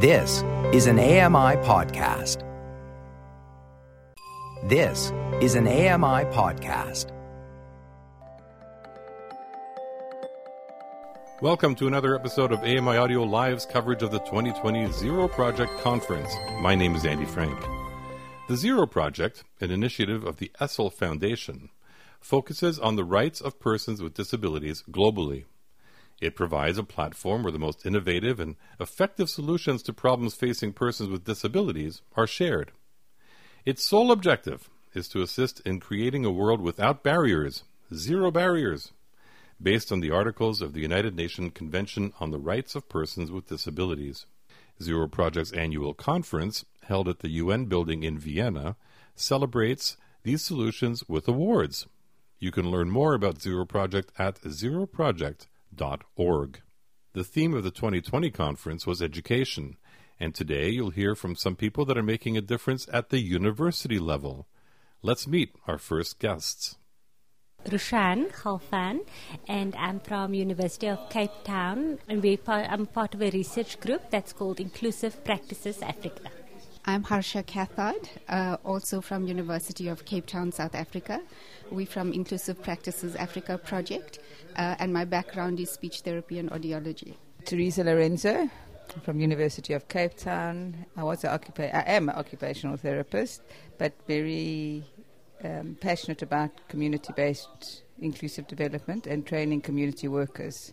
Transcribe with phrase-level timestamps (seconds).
[0.00, 2.44] This is an AMI podcast.
[4.68, 7.10] This is an AMI podcast.
[11.42, 16.32] Welcome to another episode of AMI Audio Live's coverage of the 2020 Zero Project Conference.
[16.60, 17.58] My name is Andy Frank.
[18.48, 21.70] The Zero Project, an initiative of the Essl Foundation,
[22.20, 25.46] focuses on the rights of persons with disabilities globally.
[26.20, 31.08] It provides a platform where the most innovative and effective solutions to problems facing persons
[31.08, 32.72] with disabilities are shared.
[33.64, 37.62] Its sole objective is to assist in creating a world without barriers,
[37.94, 38.92] zero barriers,
[39.62, 43.48] based on the articles of the United Nations Convention on the Rights of Persons with
[43.48, 44.26] Disabilities.
[44.82, 48.76] Zero Project's annual conference, held at the UN building in Vienna,
[49.14, 51.86] celebrates these solutions with awards.
[52.38, 55.46] You can learn more about Zero Project at zeroproject.org.
[57.14, 59.76] The theme of the 2020 conference was education,
[60.20, 63.98] and today you'll hear from some people that are making a difference at the university
[63.98, 64.48] level.
[65.02, 66.76] Let's meet our first guests.
[67.70, 69.00] Roshan Galvaan,
[69.48, 74.10] and I'm from University of Cape Town, and we I'm part of a research group
[74.10, 76.30] that's called Inclusive Practices Africa.
[76.84, 81.20] I'm Harsha Kathard, uh, also from University of Cape Town, South Africa.
[81.70, 84.20] We're from Inclusive Practices Africa project,
[84.56, 87.14] uh, and my background is speech therapy and audiology.
[87.44, 88.48] Theresa Lorenzo
[89.02, 90.86] from University of Cape Town.
[90.96, 93.42] I was an occupa- I am an occupational therapist,
[93.76, 94.84] but very
[95.44, 100.72] um, passionate about community-based inclusive development and training community workers.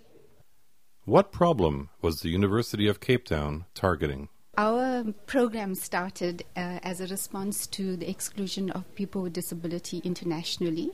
[1.03, 4.29] What problem was the University of Cape Town targeting?
[4.57, 10.91] Our program started uh, as a response to the exclusion of people with disability internationally,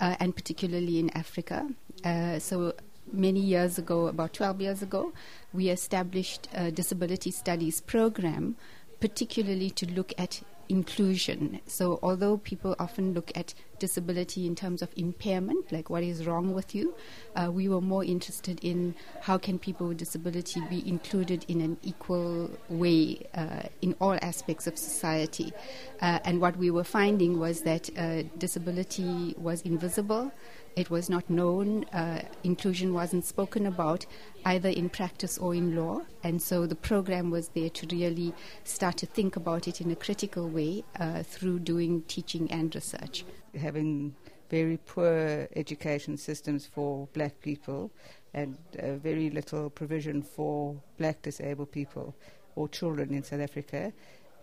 [0.00, 1.68] uh, and particularly in Africa.
[2.02, 2.72] Uh, so
[3.12, 5.12] many years ago, about 12 years ago,
[5.52, 8.56] we established a disability studies program,
[8.98, 10.40] particularly to look at
[10.72, 11.60] inclusion.
[11.66, 16.54] So, although people often look at disability in terms of impairment, like what is wrong
[16.54, 16.94] with you,
[17.36, 21.76] uh, we were more interested in how can people with disability be included in an
[21.82, 25.52] equal way uh, in all aspects of society.
[26.00, 30.32] Uh, and what we were finding was that uh, disability was invisible.
[30.74, 31.84] It was not known.
[31.92, 34.06] Uh, inclusion wasn't spoken about
[34.46, 36.02] either in practice or in law.
[36.24, 38.32] And so the program was there to really
[38.64, 43.24] start to think about it in a critical way uh, through doing teaching and research.
[43.54, 44.14] Having
[44.48, 47.90] very poor education systems for black people
[48.32, 52.14] and uh, very little provision for black disabled people
[52.56, 53.92] or children in South Africa,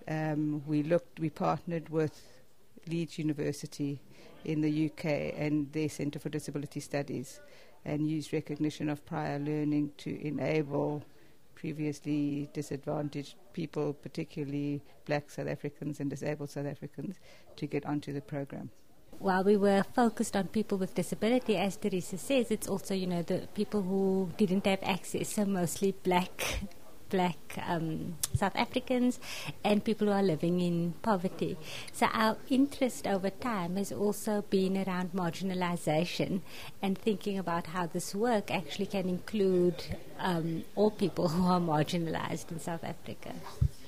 [0.08, 2.39] um, we looked, we partnered with
[2.90, 4.02] Leeds University
[4.46, 5.06] in the UK
[5.38, 7.40] and their Centre for Disability Studies
[7.86, 11.04] and used recognition of prior learning to enable
[11.56, 17.18] previously disadvantaged people, particularly black South Africans and disabled South Africans,
[17.58, 18.70] to get onto the program.
[19.20, 23.22] While we were focused on people with disability, as Theresa says, it's also, you know,
[23.22, 26.62] the people who didn't have access, so mostly black
[27.10, 27.38] black
[27.68, 29.20] um, South Africans
[29.64, 31.58] and people who are living in poverty.
[31.92, 36.42] So our interest over time has also been around marginalization
[36.82, 39.84] and thinking about how this work actually can include
[40.20, 43.34] um, all people who are marginalized in South Africa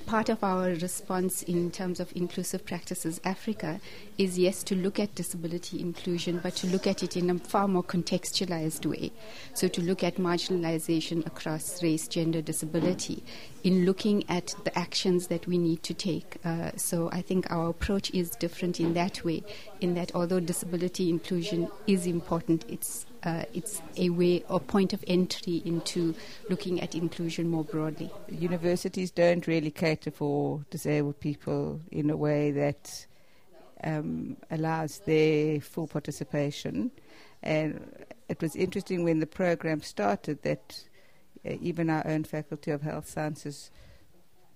[0.05, 3.79] part of our response in terms of inclusive practices Africa
[4.17, 7.67] is yes to look at disability inclusion, but to look at it in a far
[7.67, 9.11] more contextualized way.
[9.53, 13.23] So to look at marginalization across race, gender, disability,
[13.63, 16.37] in looking at the actions that we need to take.
[16.43, 19.43] Uh, so I think our approach is different in that way,
[19.79, 25.03] in that although disability inclusion is important, it's uh, it's a way or point of
[25.07, 26.15] entry into
[26.49, 28.09] looking at inclusion more broadly.
[28.29, 33.05] Universities don't really cater for disabled people in a way that
[33.83, 36.91] um, allows their full participation.
[37.43, 40.83] And it was interesting when the program started that
[41.45, 43.71] uh, even our own Faculty of Health Sciences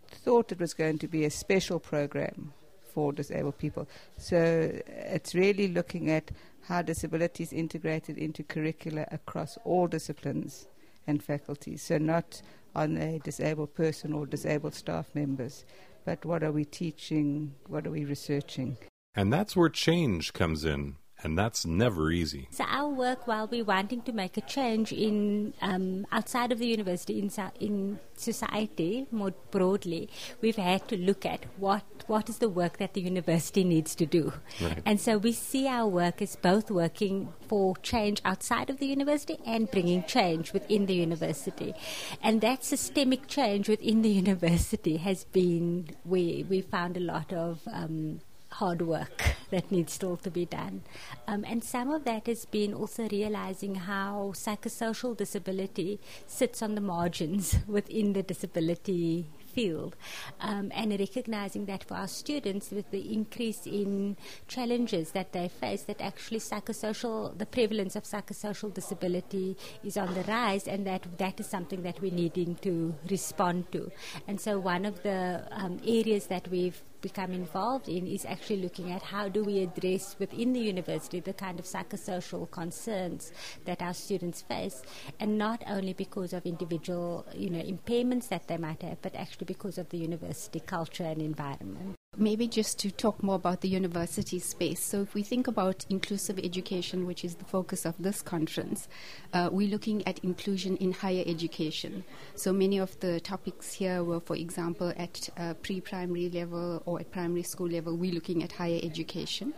[0.08, 2.54] thought it was going to be a special program
[2.94, 3.88] for disabled people.
[4.18, 6.32] So it's really looking at
[6.68, 10.68] how disability is integrated into curricula across all disciplines
[11.08, 11.84] and faculties.
[11.84, 12.42] So, not
[12.76, 15.66] on a disabled person or disabled staff members,
[16.06, 18.78] but what are we teaching, what are we researching.
[19.16, 20.96] And that's where change comes in.
[21.26, 22.48] And that's never easy.
[22.52, 26.68] So our work, while we're wanting to make a change in um, outside of the
[26.68, 30.08] university, in, in society more broadly,
[30.40, 34.06] we've had to look at what what is the work that the university needs to
[34.06, 34.32] do,
[34.62, 34.80] Right.
[34.86, 39.40] and so we see our work as both working for change outside of the university
[39.44, 41.74] and bringing change within the university,
[42.22, 47.62] and that systemic change within the university has been where we found a lot of.
[47.74, 48.20] Um,
[48.56, 50.82] hard work that needs still to be done.
[51.28, 56.82] Um, and some of that has been also realizing how psychosocial disability sits on the
[56.82, 59.96] margins within the disability field
[60.42, 64.18] um, and recognizing that for our students with the increase in
[64.48, 70.24] challenges that they face that actually psychosocial the prevalence of psychosocial disability is on the
[70.24, 73.90] rise and that that is something that we're needing to respond to
[74.28, 78.92] and so one of the um, areas that we've become involved in is actually looking
[78.92, 83.32] at how do we address within the university the kind of psychosocial concerns
[83.66, 84.82] that our students face
[85.20, 89.46] and not only because of individual you know impairments that they might have but actually
[89.46, 94.40] because of the university culture and environment Maybe just to talk more about the university
[94.40, 94.84] space.
[94.84, 98.88] So, if we think about inclusive education, which is the focus of this conference,
[99.34, 102.06] uh, we're looking at inclusion in higher education.
[102.36, 107.02] So, many of the topics here were, for example, at uh, pre primary level or
[107.02, 109.54] at primary school level, we're looking at higher education.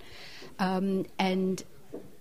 [0.57, 1.63] Um, and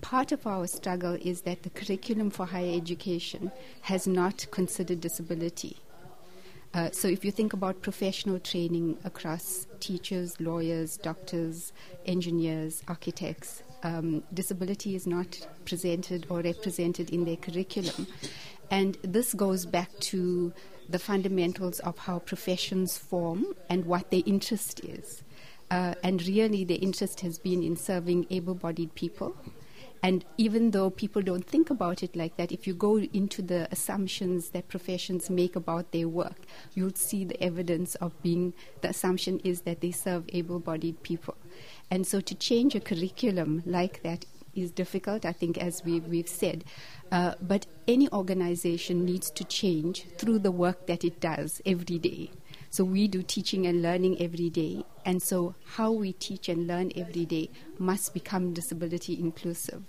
[0.01, 3.51] part of our struggle is that the curriculum for higher education
[3.83, 5.79] has not considered disability.
[6.77, 11.73] Uh, so, if you think about professional training across teachers, lawyers, doctors,
[12.05, 18.07] engineers, architects, um, disability is not presented or represented in their curriculum.
[18.71, 20.53] And this goes back to
[20.87, 25.23] the fundamentals of how professions form and what their interest is.
[25.71, 29.35] Uh, and really, their interest has been in serving able bodied people.
[30.03, 33.69] And even though people don't think about it like that, if you go into the
[33.73, 39.41] assumptions that professions make about their work, you'll see the evidence of being the assumption
[39.43, 41.37] is that they serve able bodied people.
[41.91, 46.29] And so to change a curriculum like that is difficult, I think, as we, we've
[46.29, 46.65] said.
[47.13, 52.31] Uh, but any organization needs to change through the work that it does every day.
[52.77, 54.85] So we do teaching and learning every day.
[55.07, 59.83] And so how we teach and learn every day must become disability inclusive.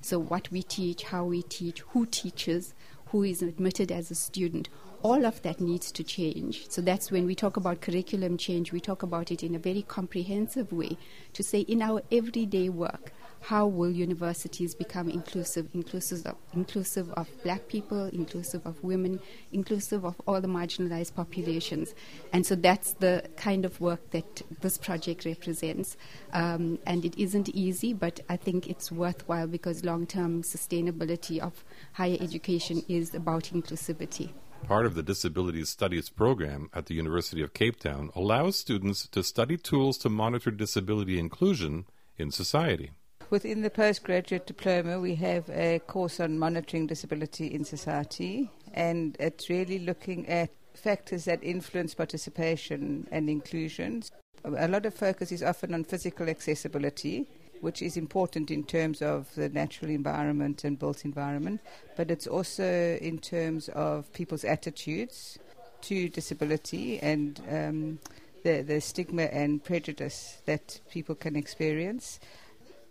[0.00, 2.72] So what we teach, how we teach, who teaches,
[3.08, 4.70] who is admitted as a student,
[5.02, 6.70] all of that needs to change.
[6.70, 9.82] So that's when we talk about curriculum change, we talk about it in a very
[9.82, 10.96] comprehensive way
[11.34, 17.28] to say in our everyday work, how will universities become inclusive, inclusive of, inclusive of
[17.42, 19.18] black people, inclusive of women,
[19.52, 21.94] inclusive of all the marginalized populations.
[22.32, 25.96] And so that's the kind of work that this project represents.
[26.32, 31.64] Um, and it isn't easy, but I think it's worthwhile because long term sustainability of
[31.92, 34.30] higher education is about inclusivity.
[34.64, 39.22] Part of the Disabilities Studies program at the University of Cape Town allows students to
[39.22, 41.86] study tools to monitor disability inclusion
[42.18, 42.92] in society.
[43.30, 49.48] Within the postgraduate diploma, we have a course on monitoring disability in society, and it's
[49.48, 54.02] really looking at factors that influence participation and inclusion.
[54.42, 57.28] A lot of focus is often on physical accessibility,
[57.60, 61.60] which is important in terms of the natural environment and built environment,
[61.96, 65.38] but it's also in terms of people's attitudes
[65.82, 68.00] to disability and um,
[68.42, 72.18] the, the stigma and prejudice that people can experience.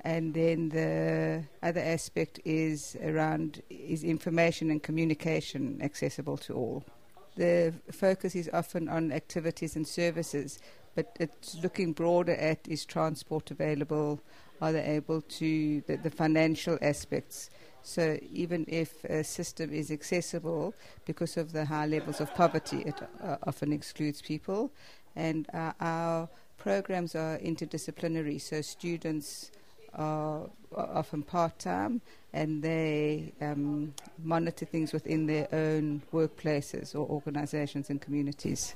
[0.01, 6.83] And then the other aspect is around is information and communication accessible to all.
[7.35, 10.59] The focus is often on activities and services,
[10.95, 14.21] but it's looking broader at is transport available,
[14.61, 17.49] are they able to the, the financial aspects.
[17.81, 20.73] So even if a system is accessible,
[21.05, 24.71] because of the high levels of poverty, it uh, often excludes people.
[25.15, 29.51] And uh, our programs are interdisciplinary, so students
[29.95, 33.93] often part time and they um,
[34.23, 38.75] monitor things within their own workplaces or organizations and communities.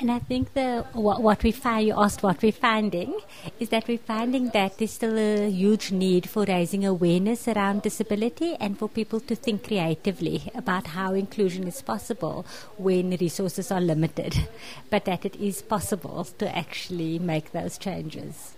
[0.00, 3.20] And I think the what, what we find, you asked what we're finding,
[3.58, 8.56] is that we're finding that there's still a huge need for raising awareness around disability
[8.58, 12.46] and for people to think creatively about how inclusion is possible
[12.78, 14.48] when resources are limited,
[14.90, 18.54] but that it is possible to actually make those changes.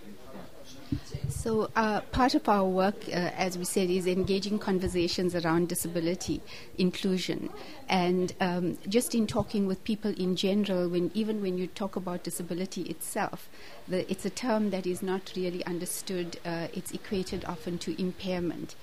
[1.29, 6.41] So, uh, part of our work, uh, as we said, is engaging conversations around disability
[6.77, 7.49] inclusion.
[7.89, 12.23] And um, just in talking with people in general, when, even when you talk about
[12.23, 13.49] disability itself,
[13.87, 16.39] the, it's a term that is not really understood.
[16.45, 18.75] Uh, it's equated often to impairment.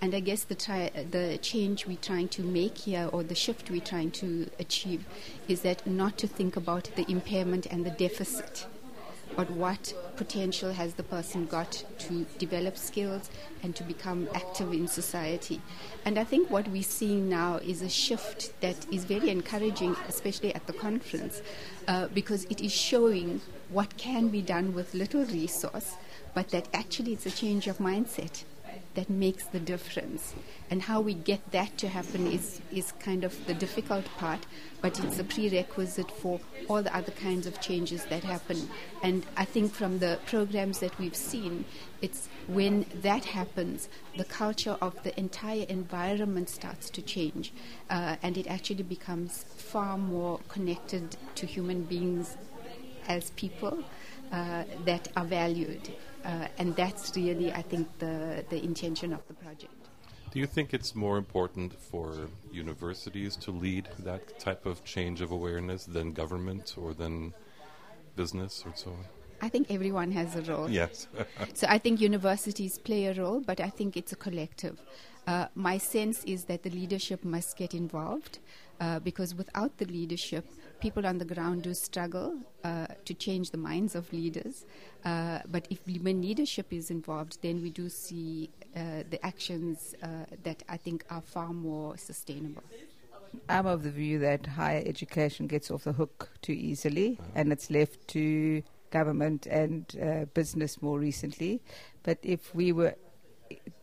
[0.00, 3.70] And I guess the, tri- the change we're trying to make here, or the shift
[3.70, 5.04] we're trying to achieve,
[5.48, 8.66] is that not to think about the impairment and the deficit
[9.34, 13.30] but what potential has the person got to develop skills
[13.62, 15.60] and to become active in society.
[16.04, 20.54] And I think what we're seeing now is a shift that is very encouraging, especially
[20.54, 21.42] at the conference,
[21.88, 23.40] uh, because it is showing
[23.70, 25.96] what can be done with little resource,
[26.34, 28.44] but that actually it's a change of mindset
[28.96, 30.34] that makes the difference.
[30.70, 34.40] And how we get that to happen is, is kind of the difficult part,
[34.82, 38.68] but it's a prerequisite for all the other kinds of changes that happen.
[39.02, 41.64] And I think from the programs that we've seen,
[42.02, 47.52] it's when that happens, the culture of the entire environment starts to change,
[47.90, 52.36] uh, and it actually becomes far more connected to human beings
[53.08, 53.84] as people
[54.32, 55.90] uh, that are valued.
[56.26, 59.72] Uh, and that's really, I think, the, the intention of the project.
[60.32, 65.30] Do you think it's more important for universities to lead that type of change of
[65.30, 67.32] awareness than government or than
[68.16, 69.04] business or so on?
[69.40, 70.68] I think everyone has a role.
[70.68, 71.06] Yes.
[71.54, 74.82] so I think universities play a role, but I think it's a collective.
[75.26, 78.38] Uh, my sense is that the leadership must get involved
[78.80, 80.44] uh, because without the leadership,
[80.80, 84.66] people on the ground do struggle uh, to change the minds of leaders.
[85.04, 90.06] Uh, but if when leadership is involved, then we do see uh, the actions uh,
[90.42, 92.64] that I think are far more sustainable.
[93.48, 97.70] I'm of the view that higher education gets off the hook too easily, and it's
[97.70, 101.60] left to government and uh, business more recently.
[102.02, 102.94] But if we were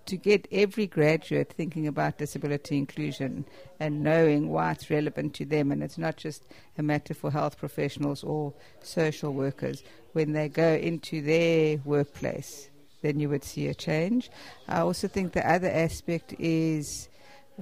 [0.05, 3.45] to get every graduate thinking about disability inclusion
[3.79, 6.43] and knowing why it's relevant to them, and it's not just
[6.77, 9.83] a matter for health professionals or social workers,
[10.13, 12.69] when they go into their workplace,
[13.01, 14.29] then you would see a change.
[14.67, 17.09] I also think the other aspect is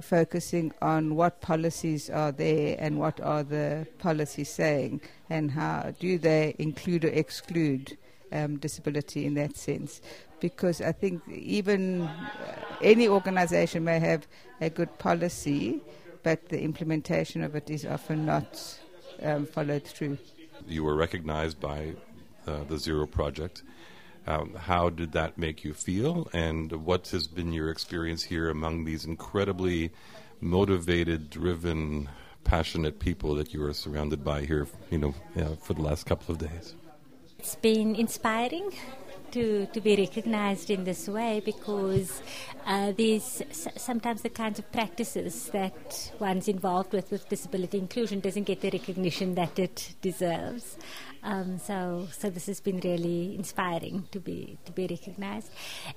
[0.00, 6.18] focusing on what policies are there and what are the policies saying and how do
[6.18, 7.98] they include or exclude
[8.32, 10.00] um, disability in that sense
[10.42, 12.10] because I think even uh,
[12.82, 14.26] any organization may have
[14.60, 15.80] a good policy,
[16.24, 18.78] but the implementation of it is often not
[19.22, 20.18] um, followed through.
[20.66, 21.94] You were recognized by
[22.46, 23.62] uh, the Zero Project.
[24.26, 28.84] Um, how did that make you feel, and what has been your experience here among
[28.84, 29.90] these incredibly
[30.40, 32.08] motivated, driven,
[32.44, 35.14] passionate people that you are surrounded by here, you know,
[35.62, 36.74] for the last couple of days?
[37.42, 38.70] It's been inspiring
[39.32, 42.22] to, to be recognized in this way because
[42.64, 48.44] uh, these sometimes the kinds of practices that one's involved with with disability inclusion doesn't
[48.44, 50.76] get the recognition that it deserves.
[51.24, 55.50] Um, so so this has been really inspiring to be to be recognized,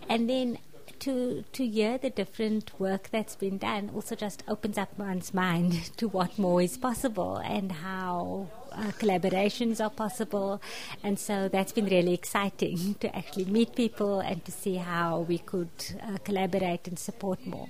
[0.09, 0.57] and then
[1.01, 5.91] to to hear the different work that's been done also just opens up one's mind
[5.97, 10.61] to what more is possible and how uh, collaborations are possible.
[11.03, 15.37] And so that's been really exciting to actually meet people and to see how we
[15.39, 15.69] could
[16.01, 17.67] uh, collaborate and support more.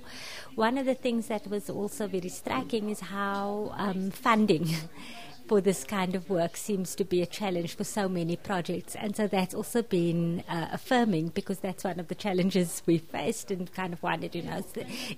[0.54, 4.68] One of the things that was also very striking is how um, funding
[5.46, 8.94] for this kind of work seems to be a challenge for so many projects.
[8.96, 13.50] And so that's also been uh, affirming because that's one of the challenges we faced
[13.50, 14.64] and kind of wondered, you know,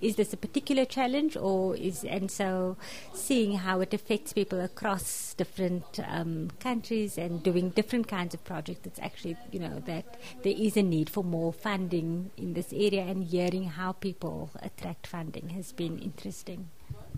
[0.00, 2.76] is this a particular challenge or is, and so
[3.14, 8.86] seeing how it affects people across different um, countries and doing different kinds of projects,
[8.86, 13.02] it's actually, you know, that there is a need for more funding in this area
[13.02, 16.68] and hearing how people attract funding has been interesting.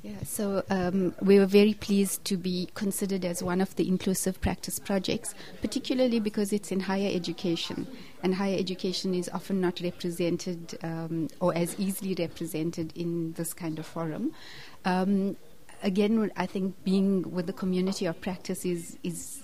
[0.03, 4.41] Yeah, so um, we were very pleased to be considered as one of the inclusive
[4.41, 7.87] practice projects, particularly because it's in higher education,
[8.23, 13.79] and higher education is often not represented um, or as easily represented in this kind
[13.79, 14.33] of forum.
[14.87, 15.37] Um,
[15.83, 19.43] again, I think being with the community of practice is is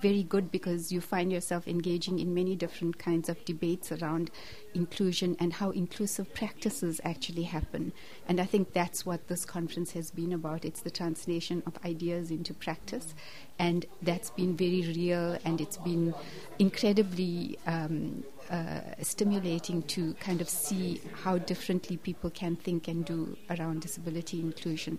[0.00, 4.30] very good because you find yourself engaging in many different kinds of debates around
[4.74, 7.92] inclusion and how inclusive practices actually happen.
[8.28, 10.64] And I think that's what this conference has been about.
[10.64, 13.14] It's the translation of ideas into practice.
[13.58, 16.14] And that's been very real and it's been
[16.58, 23.36] incredibly um, uh, stimulating to kind of see how differently people can think and do
[23.50, 24.98] around disability inclusion.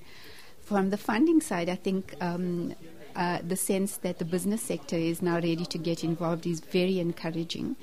[0.61, 2.75] From the funding side, I think um,
[3.15, 6.99] uh, the sense that the business sector is now ready to get involved is very
[6.99, 7.75] encouraging.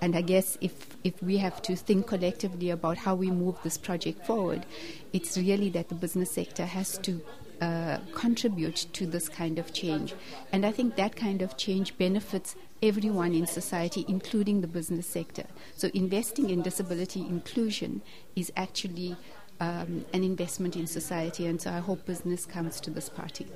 [0.00, 3.78] And I guess if, if we have to think collectively about how we move this
[3.78, 4.66] project forward,
[5.12, 7.22] it's really that the business sector has to
[7.60, 10.14] uh, contribute to this kind of change.
[10.52, 15.44] And I think that kind of change benefits everyone in society, including the business sector.
[15.74, 18.02] So investing in disability inclusion
[18.34, 19.16] is actually
[19.60, 23.46] um, an investment in society, and so I hope business comes to this party.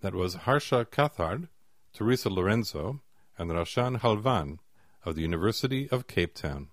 [0.00, 1.48] That was Harsha Kathard,
[1.92, 3.02] Theresa Lorenzo,
[3.36, 4.58] and Roshan Galvaan
[5.04, 6.68] of the University of Cape Town.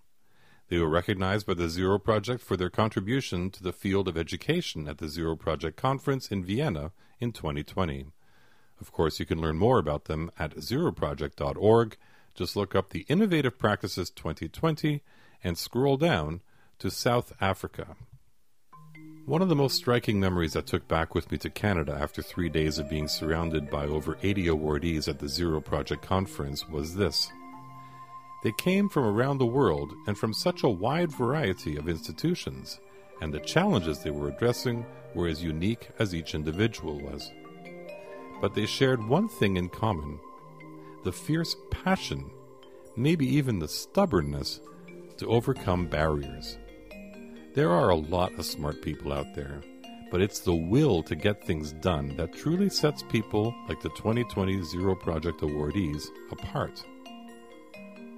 [0.69, 4.87] They were recognized by the Zero Project for their contribution to the field of education
[4.87, 8.07] at the Zero Project Conference in Vienna in 2020.
[8.79, 11.97] Of course, you can learn more about them at zeroproject.org.
[12.33, 15.03] Just look up the Innovative Practices 2020
[15.43, 16.41] and scroll down
[16.79, 17.97] to South Africa.
[19.27, 22.47] One of the most striking memories I took back with me to Canada after three
[22.47, 27.29] days of being surrounded by over 80 awardees at the Zero Project Conference was this.
[28.41, 32.79] They came from around the world and from such a wide variety of institutions,
[33.19, 37.29] and the challenges they were addressing were as unique as each individual was.
[38.39, 40.21] But they shared one thing in common
[41.03, 42.31] the fierce passion,
[42.95, 44.61] maybe even the stubbornness,
[45.17, 46.57] to overcome barriers.
[47.57, 49.63] There are a lot of smart people out there,
[50.11, 54.61] but it's the will to get things done that truly sets people like the 2020
[54.61, 56.85] Zero Project awardees apart.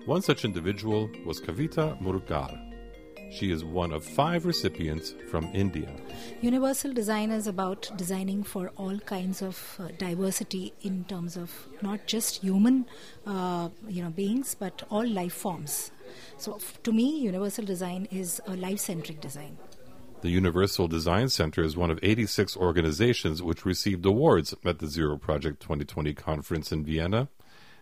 [0.05, 2.69] One such individual was Kavita Murugkar.
[3.31, 5.89] She is one of five recipients from India.
[6.41, 11.49] Universal design is about designing for all kinds of uh, diversity in terms of
[11.81, 12.87] not just human,
[13.25, 15.91] uh, you know, beings, but all life forms.
[16.37, 19.57] So, f- to me, universal design is a life centric design.
[20.21, 25.15] The Universal Design Center is one of 86 organizations which received awards at the Zero
[25.17, 27.29] Project 2020 conference in Vienna.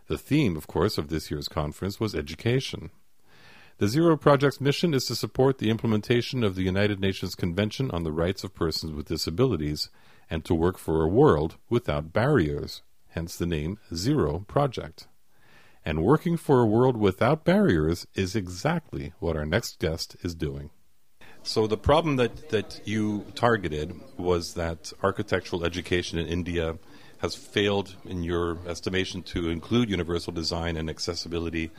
[0.07, 2.91] The theme, of course, of this year's conference was education.
[3.79, 8.03] The Zero Project's mission is to support the implementation of the United Nations Convention on
[8.03, 9.89] the Rights of Persons with Disabilities
[10.29, 15.07] and to work for a world without barriers, hence the name Zero Project.
[15.87, 20.69] And working for a world without barriers is exactly what our next guest is doing.
[21.43, 26.77] So the problem that, that you targeted was that architectural education in India
[27.19, 31.71] has failed, in your estimation, to include universal design and accessibility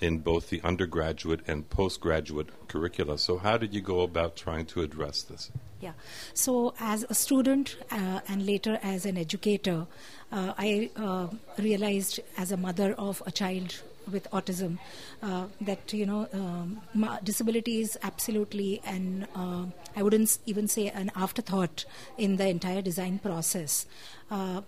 [0.00, 3.18] in both the undergraduate and postgraduate curricula.
[3.18, 5.52] So how did you go about trying to address this?
[5.80, 5.92] Yeah.
[6.34, 9.86] So, as a student uh, and later as an educator,
[10.30, 13.80] uh, I uh, realized as a mother of a child
[14.12, 14.78] with autism
[15.22, 16.80] uh, that you know um,
[17.24, 19.64] disability is absolutely and uh,
[19.96, 21.84] I wouldn't even say an afterthought
[22.18, 23.86] in the entire design process.
[24.30, 24.62] Uh,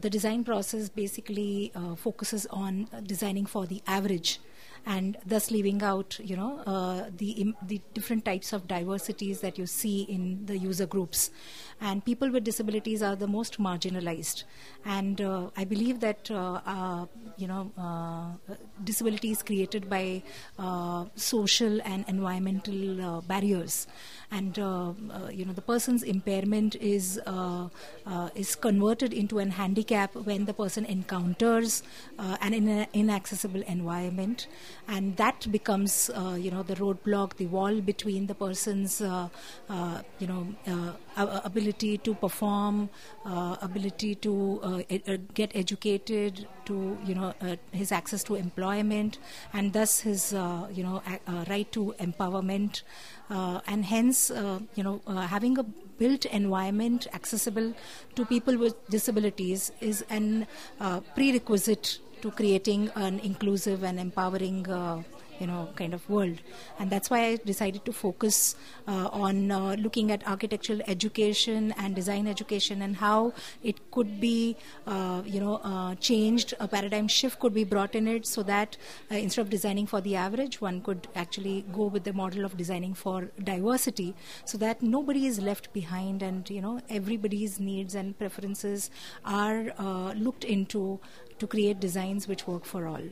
[0.00, 4.38] the design process basically focuses on designing for the average
[4.86, 9.66] and thus leaving out you know uh, the the different types of diversities that you
[9.66, 11.30] see in the user groups.
[11.78, 14.44] And people with disabilities are the most marginalized.
[14.84, 20.22] And uh, i believe that uh, uh you know uh, disability created by
[21.16, 23.86] social and environmental barriers
[24.30, 27.68] and uh, uh, you know the person's impairment is uh,
[28.34, 31.82] is converted into an handicap when the person encounters
[32.18, 34.46] an in inaccessible environment,
[34.88, 40.46] and that becomes you know the roadblock, the wall between the person's you know
[41.16, 42.88] ability to perform,
[43.24, 44.84] ability to
[45.34, 47.34] get educated, to you know
[47.72, 49.18] his access to employment,
[49.52, 51.02] and thus his you know
[51.48, 52.82] right to empowerment
[53.30, 55.62] uh, and hence uh, you know uh, having a
[55.98, 57.74] built environment accessible
[58.14, 60.46] to people with disabilities is an
[60.80, 65.02] uh, prerequisite to creating an inclusive and empowering uh,
[65.40, 66.40] you know kind of world.
[66.78, 68.54] And that's why i decided to focus
[68.86, 74.56] uh, on uh, looking at architectural education and design education and how it could be
[74.86, 78.76] uh, you know uh, changed a paradigm shift could be brought in it so that
[79.10, 82.56] uh, instead of designing for the average one could actually go with the model of
[82.56, 88.18] designing for diversity so that nobody is left behind and you know everybody's needs and
[88.18, 88.90] preferences
[89.24, 91.00] are uh, looked into
[91.38, 93.02] to create designs which work for all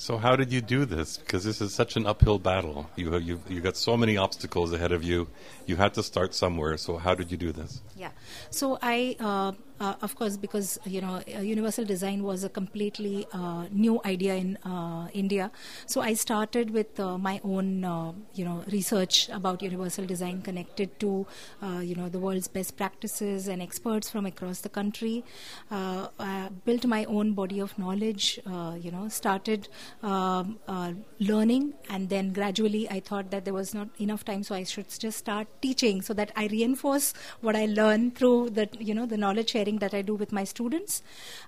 [0.00, 1.18] So how did you do this?
[1.18, 2.88] Because this is such an uphill battle.
[2.96, 5.28] You you you got so many obstacles ahead of you.
[5.66, 6.78] You had to start somewhere.
[6.78, 7.82] So how did you do this?
[7.94, 8.12] Yeah.
[8.48, 13.26] So I, uh, uh, of course, because you know, uh, universal design was a completely
[13.32, 15.50] uh, new idea in uh, India.
[15.86, 17.80] So I started with uh, my own,
[18.34, 21.26] you know, research about universal design connected to,
[21.80, 25.24] you know, the world's best practices and experts from across the country.
[25.70, 28.38] I built my own body of knowledge.
[28.84, 29.68] you know, started
[30.02, 30.58] um,
[31.18, 34.88] learning, and then gradually I thought that there was not enough time, so I should
[34.98, 39.16] just start teaching so that I reinforce what I learn through the you know the
[39.16, 41.02] knowledge sharing that I do with my students.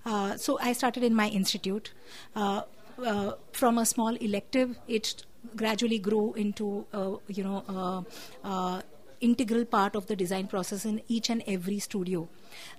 [0.04, 1.92] Uh, so I started in my institute.
[2.34, 2.62] Uh,
[3.04, 5.24] uh, from a small elective, it
[5.56, 8.02] gradually grew into uh, you know uh,
[8.44, 8.82] uh,
[9.20, 12.28] integral part of the design process in each and every studio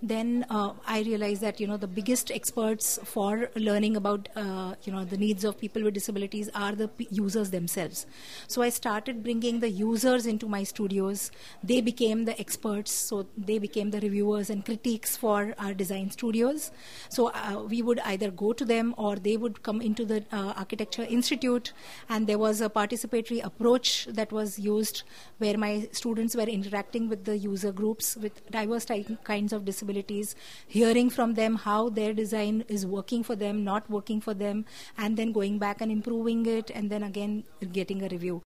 [0.01, 4.91] then uh, I realized that you know the biggest experts for learning about uh, you
[4.91, 8.05] know the needs of people with disabilities are the p- users themselves.
[8.47, 11.31] So I started bringing the users into my studios.
[11.63, 16.71] They became the experts, so they became the reviewers and critiques for our design studios.
[17.09, 20.53] So uh, we would either go to them or they would come into the uh,
[20.57, 21.73] architecture institute,
[22.09, 25.03] and there was a participatory approach that was used
[25.37, 30.35] where my students were interacting with the user groups with diverse ty- kinds of disabilities,
[30.67, 34.65] hearing from them how their design is working for them, not working for them,
[34.97, 38.41] and then going back and improving it, and then again getting a review.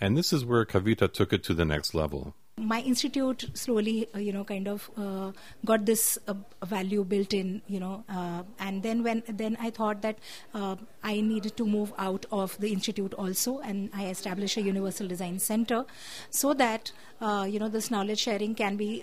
[0.00, 4.18] And this is where Kavita took it to the next level my institute slowly uh,
[4.18, 5.32] you know kind of uh,
[5.64, 10.02] got this uh, value built in you know uh, and then when then i thought
[10.02, 10.18] that
[10.54, 15.08] uh, i needed to move out of the institute also and i established a universal
[15.08, 15.84] design center
[16.30, 19.02] so that uh, you know this knowledge sharing can be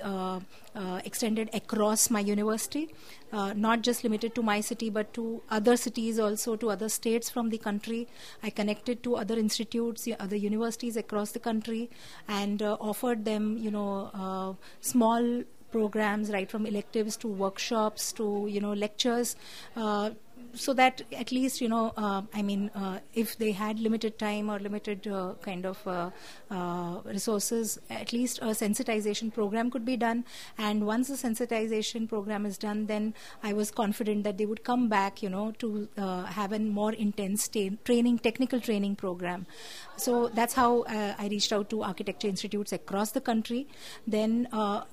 [0.76, 2.94] Uh, extended across my university
[3.34, 7.28] uh, not just limited to my city but to other cities also to other states
[7.28, 8.08] from the country
[8.44, 11.90] i connected to other institutes other universities across the country
[12.28, 18.48] and uh, offered them you know, uh, small programs, right from electives to workshops to,
[18.50, 19.36] you know, lectures.
[20.54, 24.50] So that at least you know uh, i mean uh, if they had limited time
[24.50, 26.10] or limited uh, kind of uh,
[26.50, 30.26] uh, resources at least a sensitization program could be done.
[30.58, 34.90] And once the sensitization program is done then i was confident that they would come
[34.90, 39.46] back you know to uh, have a more intense training technical training program.
[39.98, 43.68] So that's how i reached out to architecture institutes across the country.
[44.08, 44.48] Then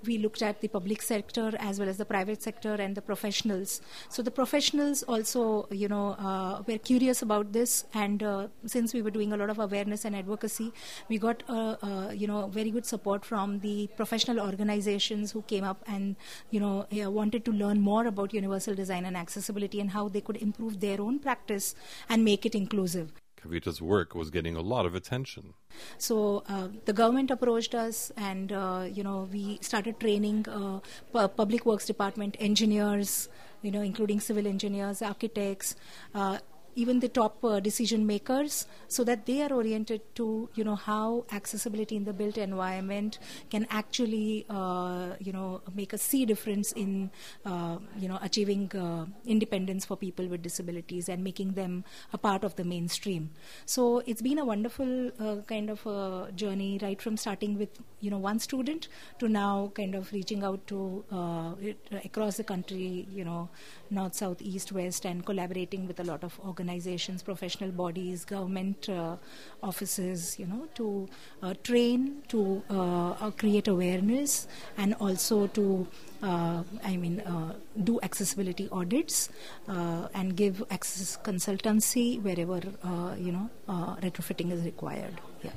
[0.05, 3.81] we looked at the public sector as well as the private sector and the professionals.
[4.09, 9.03] So the professionals also you know, uh, we're curious about this, and uh, since we
[9.03, 10.73] were doing a lot of awareness and advocacy,
[11.09, 15.69] we got, uh, uh you know, very good support from the professional organizations who came
[15.73, 16.17] up and,
[16.51, 16.87] you know,
[17.21, 21.01] wanted to learn more about universal design and accessibility and how they could improve their
[21.01, 21.75] own practice
[22.09, 23.13] and make it inclusive.
[23.47, 25.55] Kavita's work was getting a lot of attention.
[25.99, 30.81] So uh, the government approached us, and uh, you know we started training uh,
[31.29, 33.29] public works department engineers,
[33.63, 35.77] you know, including civil engineers, architects,
[36.15, 36.39] uh,
[36.77, 41.25] even the top uh, decision makers so that they are oriented to you know how
[41.33, 43.19] accessibility in the built environment
[43.51, 47.11] can actually uh, you know make a sea difference in
[47.45, 52.45] uh, you know achieving uh, independence for people with disabilities and making them a part
[52.45, 53.31] of the mainstream.
[53.65, 58.11] So it's been a wonderful uh, kind of a journey right from starting with you
[58.11, 63.09] know one student to now kind of reaching out to uh, it, across the country
[63.11, 63.49] you know
[63.91, 68.89] north south east west and collaborating with a lot of organizations organizations, professional bodies, government
[68.89, 69.17] uh,
[69.63, 71.09] offices, you know, to
[71.43, 75.87] uh, train, to uh, uh create awareness, and also to,
[76.23, 77.23] uh, I mean,
[77.85, 79.29] do accessibility audits
[79.69, 82.61] and give access consultancy wherever,
[83.19, 83.49] you know,
[84.03, 85.21] retrofitting is required.
[85.43, 85.51] Yeah.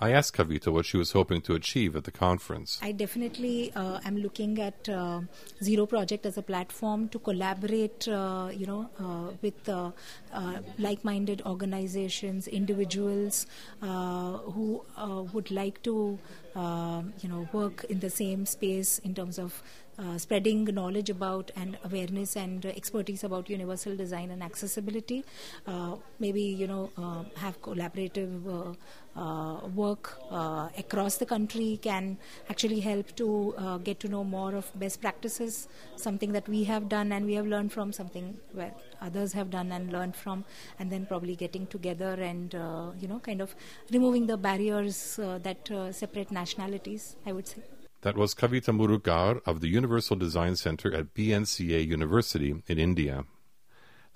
[0.00, 2.78] I asked Kavita what she was hoping to achieve at the conference.
[2.80, 5.22] I definitely uh, am looking at uh,
[5.60, 9.90] Zero Project as a platform to collaborate, uh, you know, uh, with uh,
[10.32, 13.46] uh, like-minded organizations, individuals
[13.80, 14.84] who
[15.32, 16.16] would like to,
[16.54, 19.62] you know, work in the same space in terms of
[19.98, 25.24] uh, spreading knowledge about and awareness and uh, expertise about universal design and accessibility.
[25.66, 26.88] Uh, maybe you know
[27.36, 28.76] have collaborative
[29.18, 32.16] Uh, work uh, across the country can
[32.48, 35.66] actually help to uh, get to know more of best practices.
[35.96, 39.72] Something that we have done and we have learned from something where others have done
[39.72, 40.44] and learned from,
[40.78, 42.54] and then probably getting together and
[43.02, 43.56] you know kind of
[43.90, 45.16] removing the barriers
[45.48, 47.16] that separate nationalities.
[47.26, 47.62] I would say.
[48.02, 53.24] That was Kavita Murugkar of the Universal Design Center at BNCA University in India.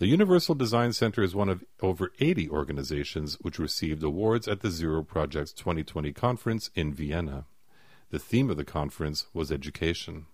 [0.02, 4.68] The Universal Design Center is one of over 80 organizations which received awards at the
[4.68, 7.46] Zero Project's 2020 conference in Vienna.
[8.10, 10.26] The theme of the conference was education.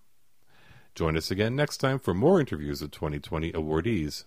[0.95, 4.25] Join us again next time for more interviews of 2020 awardees.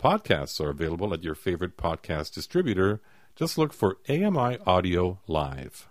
[0.00, 3.00] Podcasts are available at your favorite podcast distributor.
[3.34, 5.88] Just look for AMI Audio Live.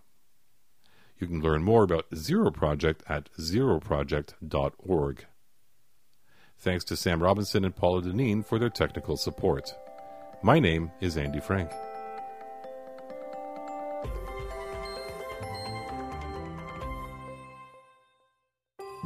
[1.20, 5.26] You can learn more about Zero Project at zeroproject.org.
[6.60, 9.74] Thanks to Sam Robinson and Paula Deneen for their technical support.
[10.42, 11.72] My name is Andy Frank.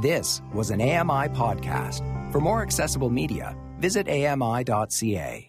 [0.01, 2.31] This was an AMI podcast.
[2.31, 5.48] For more accessible media, visit ami.ca.